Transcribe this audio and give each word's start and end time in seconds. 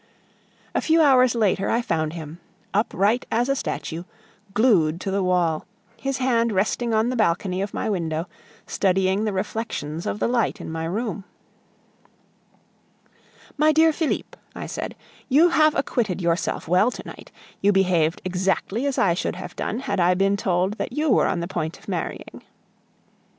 A 0.73 0.81
few 0.81 0.99
hours 0.99 1.35
later 1.35 1.69
I 1.69 1.83
found 1.83 2.13
him, 2.13 2.39
upright 2.73 3.27
as 3.29 3.47
a 3.49 3.55
statue, 3.55 4.03
glued 4.51 4.99
to 5.01 5.11
the 5.11 5.21
wall, 5.21 5.67
his 5.95 6.17
hand 6.17 6.51
resting 6.51 6.91
on 6.91 7.09
the 7.09 7.15
balcony 7.15 7.61
of 7.61 7.71
my 7.71 7.87
window, 7.87 8.27
studying 8.65 9.25
the 9.25 9.31
reflections 9.31 10.07
of 10.07 10.17
the 10.17 10.27
light 10.27 10.59
in 10.59 10.71
my 10.71 10.85
room. 10.85 11.23
"My 13.57 13.71
dear 13.71 13.93
Felipe," 13.93 14.35
I 14.55 14.65
said, 14.65 14.95
"You 15.29 15.49
have 15.49 15.75
acquitted 15.75 16.19
yourself 16.19 16.67
well 16.67 16.89
to 16.89 17.03
night; 17.05 17.31
you 17.61 17.71
behaved 17.71 18.23
exactly 18.25 18.87
as 18.87 18.97
I 18.97 19.13
should 19.13 19.35
have 19.35 19.55
done 19.55 19.81
had 19.81 19.99
I 19.99 20.15
been 20.15 20.35
told 20.35 20.79
that 20.79 20.93
you 20.93 21.11
were 21.11 21.27
on 21.27 21.41
the 21.41 21.47
point 21.47 21.77
of 21.77 21.87
marrying." 21.87 22.41